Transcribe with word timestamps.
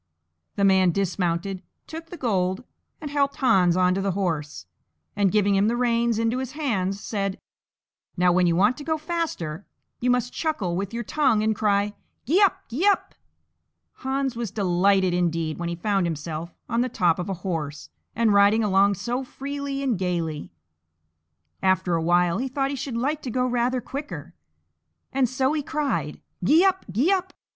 The 0.55 0.63
man 0.63 0.89
dismounted, 0.91 1.61
took 1.85 2.07
the 2.07 2.17
gold, 2.17 2.63
and 2.99 3.11
helped 3.11 3.35
Hans 3.35 3.75
on 3.77 3.93
to 3.93 4.01
the 4.01 4.13
horse, 4.13 4.65
and, 5.15 5.31
giving 5.31 5.53
him 5.53 5.67
the 5.67 5.75
reins 5.77 6.17
into 6.17 6.39
his 6.39 6.53
hands, 6.53 6.99
said, 6.99 7.39
"Now, 8.17 8.31
when 8.31 8.47
you 8.47 8.55
want 8.55 8.77
to 8.77 8.83
go 8.83 8.97
faster, 8.97 9.63
you 9.99 10.09
must 10.09 10.33
chuckle 10.33 10.75
with 10.75 10.91
your 10.91 11.03
tongue 11.03 11.43
and 11.43 11.55
cry, 11.55 11.93
'Gee 12.25 12.41
up! 12.41 12.63
gee 12.67 12.87
up!'" 12.87 13.13
Hans 13.97 14.35
was 14.35 14.49
delighted 14.49 15.13
indeed 15.13 15.59
when 15.59 15.69
he 15.69 15.75
found 15.75 16.07
himself 16.07 16.51
on 16.67 16.81
the 16.81 16.89
top 16.89 17.19
of 17.19 17.29
a 17.29 17.35
horse, 17.45 17.91
and 18.15 18.33
riding 18.33 18.63
along 18.63 18.95
so 18.95 19.23
freely 19.23 19.83
and 19.83 19.99
gaily. 19.99 20.51
After 21.61 21.93
a 21.93 22.01
while 22.01 22.39
he 22.39 22.47
thought 22.47 22.71
he 22.71 22.75
should 22.75 22.97
like 22.97 23.21
to 23.21 23.29
go 23.29 23.45
rather 23.45 23.81
quicker, 23.81 24.33
and 25.13 25.29
so 25.29 25.53
he 25.53 25.61
cried, 25.61 26.19
"Gee 26.43 26.65
up! 26.65 26.87
gee 26.91 27.11
up!" 27.11 27.33